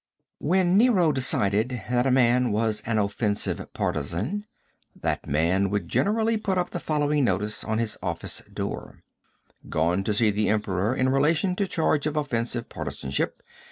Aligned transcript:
When 0.39 0.77
Nero 0.77 1.11
decided 1.11 1.83
that 1.91 2.07
a 2.07 2.09
man 2.09 2.51
was 2.51 2.81
an 2.87 2.97
offensive 2.97 3.63
partisan, 3.75 4.47
that 4.99 5.27
man 5.27 5.69
would 5.69 5.87
generally 5.87 6.37
put 6.37 6.57
up 6.57 6.71
the 6.71 6.79
following 6.79 7.23
notice 7.23 7.63
on 7.63 7.77
his 7.77 7.99
office 8.01 8.41
door: 8.51 9.03
"Gone 9.69 10.03
to 10.05 10.11
see 10.15 10.31
the 10.31 10.49
Emperor 10.49 10.95
in 10.95 11.09
relation 11.09 11.55
to 11.55 11.67
charge 11.67 12.07
of 12.07 12.17
offensive 12.17 12.67
partisanship. 12.67 13.43